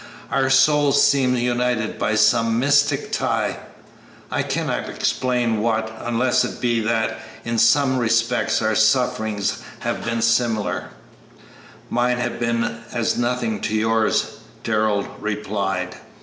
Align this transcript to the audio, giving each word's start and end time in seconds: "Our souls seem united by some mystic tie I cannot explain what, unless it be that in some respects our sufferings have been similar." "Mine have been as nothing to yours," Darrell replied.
"Our 0.31 0.49
souls 0.49 0.99
seem 1.07 1.35
united 1.35 1.99
by 1.99 2.15
some 2.15 2.57
mystic 2.57 3.11
tie 3.11 3.57
I 4.31 4.41
cannot 4.41 4.89
explain 4.89 5.59
what, 5.61 5.95
unless 5.99 6.43
it 6.43 6.59
be 6.59 6.79
that 6.81 7.19
in 7.45 7.59
some 7.59 7.99
respects 7.99 8.63
our 8.63 8.73
sufferings 8.73 9.59
have 9.81 10.03
been 10.03 10.23
similar." 10.23 10.85
"Mine 11.91 12.17
have 12.17 12.39
been 12.39 12.81
as 12.91 13.15
nothing 13.15 13.61
to 13.61 13.75
yours," 13.75 14.37
Darrell 14.63 15.03
replied. 15.19 15.95